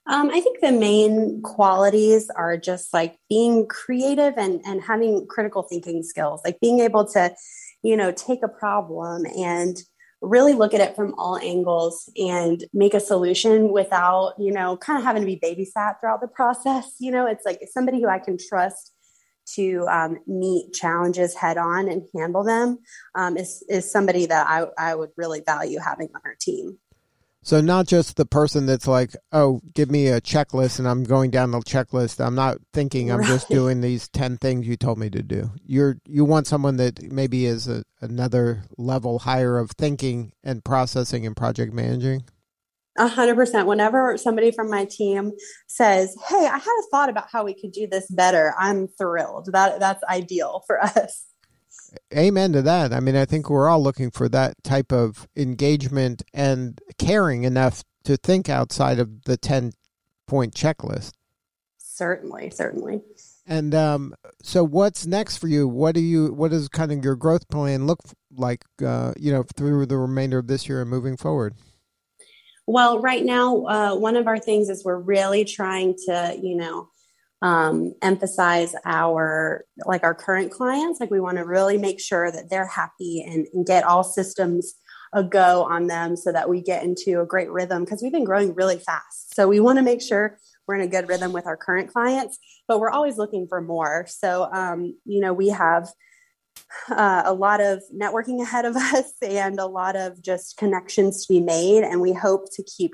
Um, 0.05 0.29
I 0.29 0.39
think 0.39 0.59
the 0.61 0.71
main 0.71 1.41
qualities 1.41 2.29
are 2.29 2.55
just 2.55 2.93
like 2.93 3.17
being 3.29 3.67
creative 3.67 4.35
and, 4.37 4.61
and 4.65 4.81
having 4.81 5.25
critical 5.27 5.63
thinking 5.63 6.03
skills, 6.03 6.41
like 6.45 6.59
being 6.59 6.81
able 6.81 7.05
to, 7.09 7.33
you 7.81 7.97
know, 7.97 8.11
take 8.11 8.43
a 8.43 8.47
problem 8.47 9.25
and 9.37 9.77
really 10.21 10.53
look 10.53 10.73
at 10.73 10.81
it 10.81 10.95
from 10.95 11.15
all 11.17 11.37
angles 11.37 12.09
and 12.15 12.63
make 12.73 12.93
a 12.93 12.99
solution 12.99 13.71
without, 13.71 14.33
you 14.37 14.51
know, 14.51 14.77
kind 14.77 14.99
of 14.99 15.03
having 15.03 15.21
to 15.21 15.25
be 15.25 15.39
babysat 15.39 15.99
throughout 15.99 16.21
the 16.21 16.27
process. 16.27 16.95
You 16.99 17.11
know, 17.11 17.25
it's 17.25 17.45
like 17.45 17.59
somebody 17.71 18.01
who 18.01 18.07
I 18.07 18.19
can 18.19 18.37
trust 18.37 18.93
to 19.55 19.85
um, 19.89 20.19
meet 20.27 20.73
challenges 20.73 21.35
head 21.35 21.57
on 21.57 21.89
and 21.89 22.03
handle 22.15 22.43
them 22.43 22.77
um, 23.15 23.35
is, 23.35 23.63
is 23.67 23.91
somebody 23.91 24.27
that 24.27 24.47
I, 24.47 24.67
I 24.77 24.95
would 24.95 25.09
really 25.17 25.41
value 25.45 25.79
having 25.79 26.09
on 26.13 26.21
our 26.23 26.35
team. 26.39 26.77
So 27.43 27.59
not 27.59 27.87
just 27.87 28.17
the 28.17 28.25
person 28.25 28.67
that's 28.67 28.87
like, 28.87 29.15
oh, 29.31 29.61
give 29.73 29.89
me 29.89 30.07
a 30.07 30.21
checklist 30.21 30.77
and 30.77 30.87
I'm 30.87 31.03
going 31.03 31.31
down 31.31 31.51
the 31.51 31.59
checklist. 31.59 32.23
I'm 32.23 32.35
not 32.35 32.57
thinking 32.71 33.11
I'm 33.11 33.19
right. 33.19 33.27
just 33.27 33.49
doing 33.49 33.81
these 33.81 34.07
10 34.09 34.37
things 34.37 34.67
you 34.67 34.77
told 34.77 34.99
me 34.99 35.09
to 35.09 35.23
do. 35.23 35.51
You're 35.65 35.97
you 36.05 36.23
want 36.23 36.45
someone 36.45 36.77
that 36.77 37.01
maybe 37.11 37.45
is 37.47 37.67
a, 37.67 37.83
another 37.99 38.63
level 38.77 39.19
higher 39.19 39.57
of 39.57 39.71
thinking 39.71 40.33
and 40.43 40.63
processing 40.63 41.25
and 41.25 41.35
project 41.35 41.73
managing. 41.73 42.25
A 42.97 43.07
hundred 43.07 43.35
percent. 43.35 43.67
Whenever 43.67 44.17
somebody 44.17 44.51
from 44.51 44.69
my 44.69 44.83
team 44.83 45.31
says, 45.65 46.13
"Hey, 46.27 46.45
I 46.45 46.57
had 46.57 46.79
a 46.81 46.89
thought 46.91 47.09
about 47.09 47.29
how 47.31 47.45
we 47.45 47.53
could 47.53 47.71
do 47.71 47.87
this 47.87 48.05
better," 48.11 48.53
I'm 48.59 48.89
thrilled. 48.89 49.47
That 49.53 49.79
that's 49.79 50.03
ideal 50.03 50.63
for 50.67 50.83
us 50.83 51.30
amen 52.15 52.53
to 52.53 52.61
that. 52.61 52.93
I 52.93 52.99
mean, 52.99 53.15
I 53.15 53.25
think 53.25 53.49
we're 53.49 53.69
all 53.69 53.81
looking 53.81 54.11
for 54.11 54.29
that 54.29 54.63
type 54.63 54.91
of 54.91 55.27
engagement 55.35 56.23
and 56.33 56.79
caring 56.97 57.43
enough 57.43 57.83
to 58.03 58.17
think 58.17 58.49
outside 58.49 58.99
of 58.99 59.23
the 59.23 59.37
10 59.37 59.73
point 60.27 60.53
checklist. 60.53 61.11
Certainly, 61.77 62.51
certainly. 62.51 63.01
And 63.45 63.75
um, 63.75 64.15
so, 64.41 64.63
what's 64.63 65.05
next 65.05 65.37
for 65.37 65.47
you? 65.47 65.67
What 65.67 65.93
do 65.93 66.01
you? 66.01 66.33
What 66.33 66.51
does 66.51 66.69
kind 66.69 66.91
of 66.91 67.03
your 67.03 67.15
growth 67.15 67.47
plan 67.49 67.85
look 67.85 67.99
like? 68.35 68.63
Uh, 68.83 69.13
you 69.19 69.31
know, 69.31 69.43
through 69.43 69.87
the 69.87 69.97
remainder 69.97 70.39
of 70.39 70.47
this 70.47 70.69
year 70.69 70.81
and 70.81 70.89
moving 70.89 71.17
forward. 71.17 71.55
Well, 72.65 72.99
right 72.99 73.25
now, 73.25 73.65
uh, 73.65 73.95
one 73.95 74.15
of 74.15 74.27
our 74.27 74.39
things 74.39 74.69
is 74.69 74.85
we're 74.85 74.99
really 74.99 75.43
trying 75.43 75.95
to, 76.05 76.39
you 76.41 76.55
know, 76.55 76.87
um, 77.41 77.93
emphasize 78.01 78.75
our 78.85 79.65
like 79.85 80.03
our 80.03 80.13
current 80.13 80.51
clients. 80.51 80.99
Like 80.99 81.11
we 81.11 81.19
want 81.19 81.37
to 81.37 81.45
really 81.45 81.77
make 81.77 81.99
sure 81.99 82.31
that 82.31 82.49
they're 82.49 82.67
happy 82.67 83.23
and, 83.27 83.47
and 83.53 83.65
get 83.65 83.83
all 83.83 84.03
systems 84.03 84.75
a 85.13 85.23
go 85.23 85.63
on 85.63 85.87
them 85.87 86.15
so 86.15 86.31
that 86.31 86.47
we 86.47 86.61
get 86.61 86.83
into 86.83 87.19
a 87.19 87.25
great 87.25 87.49
rhythm 87.49 87.83
because 87.83 88.01
we've 88.01 88.13
been 88.13 88.23
growing 88.23 88.53
really 88.53 88.77
fast. 88.77 89.35
So 89.35 89.47
we 89.47 89.59
want 89.59 89.77
to 89.77 89.83
make 89.83 90.01
sure 90.01 90.37
we're 90.67 90.75
in 90.75 90.81
a 90.81 90.87
good 90.87 91.09
rhythm 91.09 91.33
with 91.33 91.45
our 91.47 91.57
current 91.57 91.91
clients 91.91 92.39
but 92.71 92.79
we're 92.79 92.89
always 92.89 93.17
looking 93.17 93.47
for 93.47 93.59
more. 93.59 94.05
So 94.07 94.47
um, 94.49 94.97
you 95.03 95.19
know 95.19 95.33
we 95.33 95.49
have 95.49 95.89
uh, 96.89 97.23
a 97.25 97.33
lot 97.33 97.59
of 97.59 97.83
networking 97.93 98.41
ahead 98.41 98.63
of 98.63 98.77
us 98.77 99.11
and 99.21 99.59
a 99.59 99.65
lot 99.65 99.97
of 99.97 100.21
just 100.21 100.55
connections 100.55 101.25
to 101.25 101.33
be 101.33 101.41
made 101.41 101.83
and 101.83 101.99
we 101.99 102.13
hope 102.13 102.45
to 102.53 102.63
keep 102.63 102.93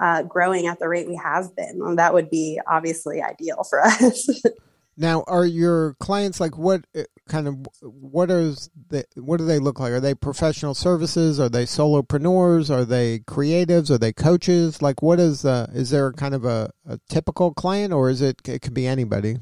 uh, 0.00 0.22
growing 0.22 0.66
at 0.66 0.78
the 0.78 0.88
rate 0.88 1.06
we 1.06 1.16
have 1.16 1.54
been. 1.54 1.78
Well, 1.78 1.96
that 1.96 2.14
would 2.14 2.30
be 2.30 2.60
obviously 2.66 3.22
ideal 3.22 3.64
for 3.68 3.80
us. 3.84 4.28
now, 4.96 5.22
are 5.26 5.44
your 5.44 5.94
clients 6.00 6.40
like 6.40 6.56
what 6.56 6.84
uh, 6.96 7.02
kind 7.28 7.46
of 7.46 7.66
what 7.82 8.30
is 8.30 8.70
the 8.88 9.04
what 9.16 9.36
do 9.36 9.44
they 9.44 9.58
look 9.58 9.78
like? 9.78 9.92
Are 9.92 10.00
they 10.00 10.14
professional 10.14 10.74
services? 10.74 11.38
Are 11.38 11.50
they 11.50 11.64
solopreneurs? 11.64 12.70
Are 12.70 12.84
they 12.84 13.20
creatives? 13.20 13.90
Are 13.90 13.98
they 13.98 14.12
coaches? 14.12 14.80
Like, 14.80 15.02
what 15.02 15.20
is 15.20 15.44
uh, 15.44 15.70
is 15.74 15.90
there 15.90 16.12
kind 16.12 16.34
of 16.34 16.44
a, 16.44 16.70
a 16.86 16.98
typical 17.10 17.52
client, 17.52 17.92
or 17.92 18.08
is 18.08 18.22
it 18.22 18.40
it 18.48 18.62
could 18.62 18.74
be 18.74 18.86
anybody? 18.86 19.36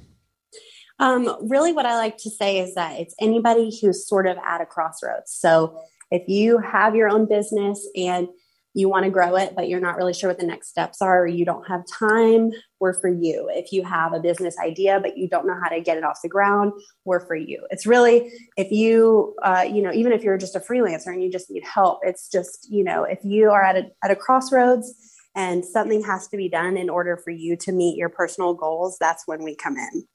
Um, 1.00 1.36
really, 1.48 1.72
what 1.72 1.86
I 1.86 1.96
like 1.96 2.16
to 2.18 2.30
say 2.30 2.58
is 2.58 2.74
that 2.74 2.98
it's 2.98 3.14
anybody 3.20 3.70
who's 3.80 4.08
sort 4.08 4.26
of 4.26 4.36
at 4.44 4.60
a 4.60 4.66
crossroads. 4.66 5.30
So, 5.30 5.80
if 6.10 6.28
you 6.28 6.58
have 6.58 6.96
your 6.96 7.08
own 7.08 7.28
business 7.28 7.86
and 7.94 8.26
you 8.74 8.88
want 8.88 9.04
to 9.04 9.10
grow 9.10 9.34
it, 9.36 9.54
but 9.56 9.68
you're 9.68 9.80
not 9.80 9.96
really 9.96 10.12
sure 10.12 10.30
what 10.30 10.38
the 10.38 10.46
next 10.46 10.68
steps 10.68 11.02
are, 11.02 11.22
or 11.22 11.26
you 11.26 11.44
don't 11.44 11.66
have 11.66 11.80
time, 11.86 12.50
we're 12.80 13.00
for 13.00 13.08
you. 13.08 13.50
If 13.52 13.72
you 13.72 13.82
have 13.82 14.12
a 14.12 14.20
business 14.20 14.56
idea, 14.62 15.00
but 15.00 15.16
you 15.16 15.28
don't 15.28 15.46
know 15.46 15.56
how 15.60 15.68
to 15.68 15.80
get 15.80 15.96
it 15.96 16.04
off 16.04 16.20
the 16.22 16.28
ground, 16.28 16.72
we're 17.04 17.26
for 17.26 17.34
you. 17.34 17.66
It's 17.70 17.86
really, 17.86 18.30
if 18.56 18.70
you, 18.70 19.34
uh, 19.42 19.64
you 19.68 19.82
know, 19.82 19.92
even 19.92 20.12
if 20.12 20.22
you're 20.22 20.38
just 20.38 20.54
a 20.54 20.60
freelancer 20.60 21.06
and 21.08 21.22
you 21.22 21.30
just 21.30 21.50
need 21.50 21.64
help, 21.64 22.00
it's 22.02 22.28
just, 22.30 22.68
you 22.70 22.84
know, 22.84 23.04
if 23.04 23.18
you 23.24 23.50
are 23.50 23.62
at 23.62 23.76
a, 23.76 23.90
at 24.04 24.10
a 24.10 24.16
crossroads 24.16 24.94
and 25.34 25.64
something 25.64 26.02
has 26.04 26.28
to 26.28 26.36
be 26.36 26.48
done 26.48 26.76
in 26.76 26.88
order 26.88 27.16
for 27.16 27.30
you 27.30 27.56
to 27.56 27.72
meet 27.72 27.96
your 27.96 28.10
personal 28.10 28.54
goals, 28.54 28.96
that's 29.00 29.24
when 29.26 29.42
we 29.42 29.56
come 29.56 29.76
in. 29.76 30.06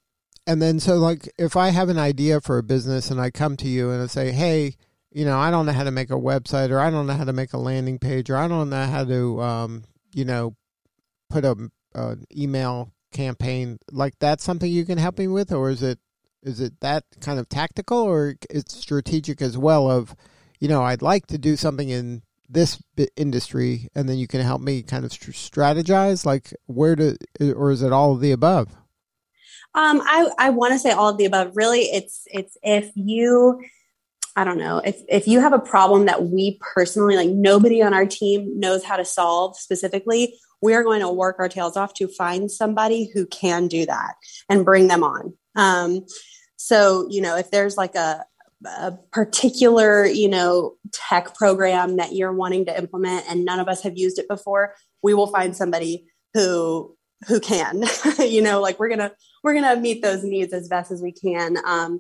And 0.46 0.62
then, 0.62 0.80
so 0.80 0.96
like, 0.96 1.30
if 1.38 1.56
I 1.56 1.70
have 1.70 1.90
an 1.90 1.98
idea 1.98 2.40
for 2.40 2.58
a 2.58 2.64
business 2.64 3.10
and 3.10 3.20
I 3.20 3.32
come 3.32 3.58
to 3.58 3.68
you 3.68 3.92
and 3.92 4.04
I 4.04 4.08
say, 4.08 4.32
hey, 4.32 4.76
you 5.14 5.26
know, 5.26 5.38
I 5.38 5.52
don't 5.52 5.66
know 5.66 5.72
how 5.72 5.84
to 5.84 5.92
make 5.92 6.10
a 6.10 6.16
website 6.16 6.72
or 6.72 6.80
I 6.80 6.90
don't 6.90 7.08
know 7.08 7.14
how 7.14 7.24
to 7.24 7.34
make 7.34 7.54
a 7.54 7.58
landing 7.58 8.00
page 8.00 8.30
or 8.30 8.38
I 8.38 8.48
don't 8.48 8.70
know 8.70 8.86
how 8.86 9.06
to, 9.06 9.42
um, 9.42 9.84
you 10.14 10.26
know, 10.26 10.56
put 11.30 11.46
a, 11.46 11.70
an 11.94 12.26
email 12.36 12.92
campaign. 13.12 13.80
Like 13.92 14.18
that's 14.20 14.44
something 14.44 14.72
you 14.72 14.86
can 14.86 14.98
help 14.98 15.18
me 15.18 15.28
with 15.28 15.52
or 15.52 15.70
is 15.70 15.84
it 15.84 16.00
is 16.42 16.60
it 16.60 16.80
that 16.82 17.06
kind 17.22 17.40
of 17.40 17.48
tactical 17.48 18.00
or 18.00 18.36
it's 18.50 18.76
strategic 18.76 19.42
as 19.42 19.58
well 19.58 19.90
of 19.90 20.14
you 20.60 20.68
know 20.68 20.84
i'd 20.84 21.02
like 21.02 21.26
to 21.26 21.38
do 21.38 21.56
something 21.56 21.88
in 21.88 22.22
this 22.54 22.82
industry 23.16 23.90
and 23.96 24.08
then 24.08 24.18
you 24.18 24.28
can 24.28 24.42
help 24.42 24.62
me 24.62 24.84
kind 24.84 25.06
of 25.06 25.12
strategize? 25.12 26.26
Like 26.26 26.54
where 26.68 26.96
to 26.96 27.18
or 27.56 27.72
is 27.72 27.82
it 27.82 27.92
all 27.92 28.14
of 28.14 28.22
the 28.22 28.32
above? 28.32 28.70
Um 29.76 30.02
i 30.06 30.30
i 30.38 30.50
want 30.50 30.74
to 30.74 30.80
say 30.80 30.92
all 30.92 31.10
of 31.10 31.18
the 31.18 31.26
above. 31.26 31.56
Really 31.56 31.82
it's 31.82 32.24
it's 32.28 32.58
if 32.64 32.92
you 32.96 33.62
I 34.36 34.44
don't 34.44 34.58
know. 34.58 34.80
If 34.80 35.02
if 35.08 35.28
you 35.28 35.40
have 35.40 35.54
a 35.54 35.60
problem 35.60 36.06
that 36.06 36.24
we 36.24 36.60
personally 36.74 37.16
like 37.16 37.30
nobody 37.30 37.82
on 37.84 37.94
our 37.94 38.06
team 38.06 38.60
knows 38.60 38.84
how 38.84 38.98
to 38.98 39.06
solve 39.06 39.58
specifically, 39.58 40.40
we 40.62 40.74
are 40.74 40.84
going 40.84 41.02
to 41.02 41.10
work 41.10 41.38
our 41.40 41.50
tails 41.50 41.78
off 41.78 41.94
to 41.96 42.08
find 42.08 42.50
somebody 42.50 43.12
who 43.14 43.26
can 43.28 43.68
do 43.68 43.86
that 43.86 44.16
and 44.50 44.66
bring 44.66 44.88
them 44.88 45.04
on. 45.04 45.34
Um, 45.56 46.06
so 46.56 47.08
you 47.10 47.22
know 47.22 47.38
if 47.38 47.52
there's 47.52 47.78
like 47.78 47.96
a 47.96 48.26
a 48.66 48.94
particular 49.12 50.06
you 50.06 50.30
know 50.30 50.76
tech 50.92 51.36
program 51.36 51.98
that 51.98 52.14
you're 52.14 52.34
wanting 52.34 52.66
to 52.66 52.78
implement 52.78 53.26
and 53.30 53.44
none 53.44 53.60
of 53.60 53.68
us 53.68 53.84
have 53.84 53.98
used 53.98 54.18
it 54.18 54.28
before 54.30 54.74
we 55.04 55.14
will 55.14 55.28
find 55.28 55.56
somebody 55.56 56.08
who 56.34 56.98
who 57.28 57.40
can. 57.40 57.84
You 58.20 58.42
know 58.42 58.62
like 58.62 58.80
we're 58.80 58.90
gonna 58.90 59.12
we're 59.44 59.54
gonna 59.54 59.80
meet 59.80 60.02
those 60.02 60.24
needs 60.24 60.54
as 60.54 60.70
best 60.70 60.92
as 60.92 61.02
we 61.02 61.12
can. 61.12 61.58
Um, 61.64 62.00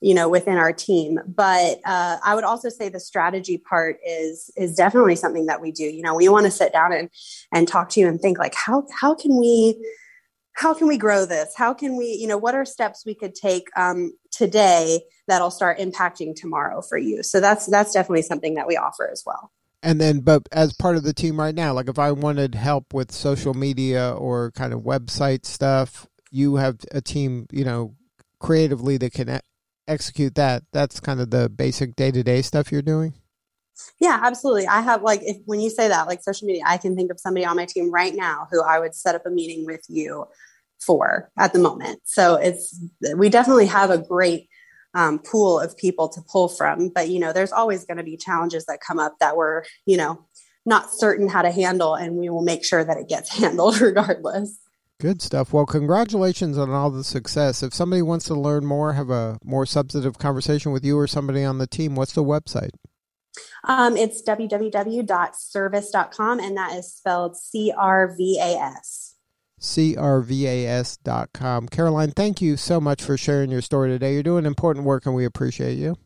you 0.00 0.14
know 0.14 0.28
within 0.28 0.56
our 0.56 0.72
team. 0.72 1.18
But 1.26 1.80
uh, 1.84 2.18
i 2.24 2.34
would 2.34 2.44
also 2.44 2.68
say 2.68 2.88
the 2.88 3.00
strategy 3.00 3.58
part 3.58 3.98
is 4.06 4.50
is 4.56 4.74
definitely 4.74 5.16
something 5.16 5.46
that 5.46 5.60
we 5.60 5.72
do. 5.72 5.84
You 5.84 6.02
know 6.02 6.14
we 6.14 6.28
want 6.28 6.46
to 6.46 6.50
sit 6.50 6.72
down 6.72 6.92
and 6.92 7.10
and 7.52 7.68
talk 7.68 7.90
to 7.90 8.00
you 8.00 8.08
and 8.08 8.20
think 8.20 8.38
like 8.38 8.54
how 8.54 8.86
how 9.00 9.14
can 9.14 9.38
we 9.38 9.76
how 10.54 10.74
can 10.74 10.88
we 10.88 10.98
grow 10.98 11.24
this? 11.24 11.54
How 11.56 11.72
can 11.72 11.96
we 11.96 12.06
you 12.20 12.26
know 12.26 12.38
what 12.38 12.54
are 12.54 12.64
steps 12.64 13.04
we 13.06 13.14
could 13.14 13.34
take 13.34 13.68
um, 13.76 14.12
today 14.30 15.02
that'll 15.26 15.50
start 15.50 15.78
impacting 15.78 16.34
tomorrow 16.34 16.82
for 16.82 16.98
you? 16.98 17.22
So 17.22 17.40
that's 17.40 17.66
that's 17.66 17.92
definitely 17.92 18.22
something 18.22 18.54
that 18.54 18.66
we 18.66 18.76
offer 18.76 19.08
as 19.10 19.22
well. 19.24 19.52
And 19.82 20.00
then 20.00 20.20
but 20.20 20.42
as 20.52 20.74
part 20.74 20.96
of 20.96 21.04
the 21.04 21.14
team 21.14 21.40
right 21.40 21.54
now 21.54 21.72
like 21.72 21.88
if 21.88 21.98
i 21.98 22.12
wanted 22.12 22.54
help 22.54 22.92
with 22.92 23.10
social 23.10 23.54
media 23.54 24.12
or 24.12 24.50
kind 24.50 24.74
of 24.74 24.80
website 24.80 25.46
stuff 25.46 26.06
you 26.30 26.56
have 26.56 26.76
a 26.92 27.00
team 27.00 27.46
you 27.50 27.64
know 27.64 27.94
creatively 28.38 28.98
that 28.98 29.14
can 29.14 29.40
execute 29.90 30.34
that, 30.36 30.62
that's 30.72 31.00
kind 31.00 31.20
of 31.20 31.30
the 31.30 31.48
basic 31.48 31.96
day 31.96 32.10
to 32.10 32.22
day 32.22 32.42
stuff 32.42 32.70
you're 32.72 32.82
doing? 32.82 33.14
Yeah, 33.98 34.20
absolutely. 34.22 34.66
I 34.66 34.80
have 34.80 35.02
like 35.02 35.20
if 35.22 35.38
when 35.46 35.60
you 35.60 35.70
say 35.70 35.88
that, 35.88 36.06
like 36.06 36.22
social 36.22 36.46
media, 36.46 36.62
I 36.66 36.76
can 36.76 36.96
think 36.96 37.10
of 37.10 37.20
somebody 37.20 37.44
on 37.44 37.56
my 37.56 37.66
team 37.66 37.90
right 37.90 38.14
now 38.14 38.46
who 38.50 38.62
I 38.62 38.78
would 38.78 38.94
set 38.94 39.14
up 39.14 39.26
a 39.26 39.30
meeting 39.30 39.66
with 39.66 39.84
you 39.88 40.26
for 40.80 41.30
at 41.38 41.52
the 41.52 41.58
moment. 41.58 42.00
So 42.04 42.36
it's 42.36 42.78
we 43.16 43.28
definitely 43.28 43.66
have 43.66 43.90
a 43.90 43.98
great 43.98 44.48
um, 44.94 45.18
pool 45.18 45.60
of 45.60 45.76
people 45.76 46.08
to 46.10 46.20
pull 46.30 46.48
from, 46.48 46.88
but 46.88 47.08
you 47.08 47.20
know, 47.20 47.32
there's 47.32 47.52
always 47.52 47.84
going 47.84 47.98
to 47.98 48.02
be 48.02 48.16
challenges 48.16 48.66
that 48.66 48.80
come 48.80 48.98
up 48.98 49.16
that 49.20 49.36
we're 49.36 49.64
you 49.86 49.96
know 49.96 50.26
not 50.66 50.92
certain 50.92 51.28
how 51.28 51.42
to 51.42 51.50
handle, 51.50 51.94
and 51.94 52.16
we 52.16 52.28
will 52.28 52.42
make 52.42 52.64
sure 52.64 52.84
that 52.84 52.96
it 52.96 53.08
gets 53.08 53.30
handled 53.38 53.80
regardless. 53.80 54.58
Good 55.00 55.20
stuff. 55.22 55.52
Well, 55.54 55.64
congratulations 55.64 56.58
on 56.58 56.68
all 56.68 56.90
the 56.90 57.02
success. 57.02 57.62
If 57.62 57.72
somebody 57.72 58.02
wants 58.02 58.26
to 58.26 58.34
learn 58.34 58.66
more, 58.66 58.92
have 58.92 59.08
a 59.08 59.38
more 59.42 59.64
substantive 59.64 60.18
conversation 60.18 60.72
with 60.72 60.84
you 60.84 60.98
or 60.98 61.06
somebody 61.06 61.42
on 61.42 61.56
the 61.56 61.66
team, 61.66 61.94
what's 61.94 62.12
the 62.12 62.22
website? 62.22 62.72
Um, 63.64 63.96
it's 63.96 64.22
www.crvas.com, 64.22 66.40
and 66.40 66.56
that 66.56 66.74
is 66.74 66.92
spelled 66.92 67.38
C 67.38 67.72
R 67.74 68.14
V 68.14 68.38
A 68.38 68.58
S. 68.58 69.14
CRVAS.com. 69.58 71.68
Caroline, 71.68 72.10
thank 72.10 72.42
you 72.42 72.58
so 72.58 72.78
much 72.80 73.02
for 73.02 73.16
sharing 73.16 73.50
your 73.50 73.62
story 73.62 73.88
today. 73.88 74.12
You're 74.14 74.22
doing 74.22 74.44
important 74.44 74.84
work, 74.84 75.06
and 75.06 75.14
we 75.14 75.24
appreciate 75.24 75.78
you. 75.78 75.96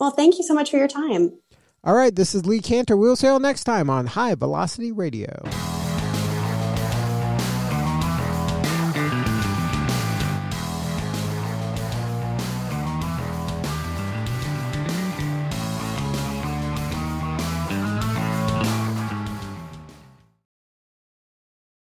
Well, 0.00 0.10
thank 0.10 0.38
you 0.38 0.44
so 0.44 0.54
much 0.54 0.70
for 0.70 0.78
your 0.78 0.88
time. 0.88 1.38
All 1.84 1.94
right, 1.94 2.14
this 2.14 2.34
is 2.34 2.44
Lee 2.44 2.60
Kantor. 2.60 2.98
We'll 2.98 3.14
see 3.14 3.28
you 3.28 3.34
all 3.34 3.40
next 3.40 3.62
time 3.64 3.88
on 3.88 4.06
High 4.06 4.34
Velocity 4.34 4.90
Radio. 4.90 5.44